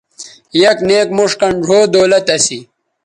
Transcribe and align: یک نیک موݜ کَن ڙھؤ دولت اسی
یک 0.61 0.77
نیک 0.87 1.07
موݜ 1.17 1.31
کَن 1.39 1.53
ڙھؤ 1.63 1.79
دولت 1.93 2.27
اسی 2.35 2.59